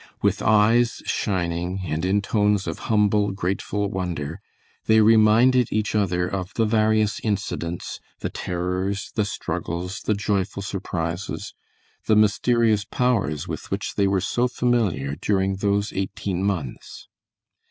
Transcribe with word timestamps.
With 0.23 0.41
eyes 0.41 1.03
shining, 1.05 1.81
and 1.85 2.03
in 2.03 2.23
tones 2.23 2.65
of 2.65 2.79
humble, 2.89 3.31
grateful 3.33 3.87
wonder 3.91 4.41
they 4.87 4.99
reminded 4.99 5.71
each 5.71 5.93
other 5.93 6.27
of 6.27 6.51
the 6.55 6.65
various 6.65 7.19
incidents, 7.19 7.99
the 8.19 8.31
terrors, 8.31 9.11
the 9.13 9.25
struggles, 9.25 9.99
the 10.01 10.15
joyful 10.15 10.63
surprises, 10.63 11.53
the 12.07 12.15
mysterious 12.15 12.83
powers 12.83 13.47
with 13.47 13.69
which 13.69 13.93
they 13.93 14.07
were 14.07 14.21
so 14.21 14.47
familiar 14.47 15.17
during 15.17 15.57
those 15.57 15.93
eighteen 15.93 16.41
months. 16.41 17.07